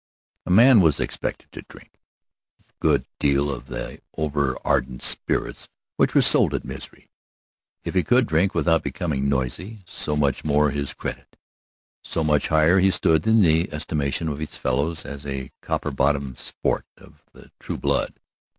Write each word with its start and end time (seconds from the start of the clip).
A 0.47 0.49
man 0.49 0.81
was 0.81 0.99
expected 0.99 1.51
to 1.51 1.61
drink 1.61 1.91
a 2.67 2.71
good 2.79 3.05
deal 3.19 3.51
of 3.51 3.67
the 3.67 4.01
overardent 4.17 5.03
spirits 5.03 5.67
which 5.95 6.15
were 6.15 6.23
sold 6.23 6.55
at 6.55 6.65
Misery. 6.65 7.07
If 7.83 7.93
he 7.93 8.01
could 8.03 8.25
drink 8.25 8.55
without 8.55 8.81
becoming 8.81 9.29
noisy, 9.29 9.83
so 9.85 10.15
much 10.15 10.41
the 10.41 10.47
more 10.47 10.71
to 10.71 10.75
his 10.75 10.95
credit, 10.95 11.37
so 12.03 12.23
much 12.23 12.47
higher 12.47 12.79
he 12.79 12.89
stood 12.89 13.27
in 13.27 13.43
the 13.43 13.71
estimation 13.71 14.27
of 14.27 14.39
his 14.39 14.57
fellows 14.57 15.05
as 15.05 15.23
a 15.27 15.51
copper 15.61 15.91
bottomed 15.91 16.39
sport 16.39 16.87
of 16.97 17.21
the 17.33 17.51
true 17.59 17.77
blood. 17.77 18.19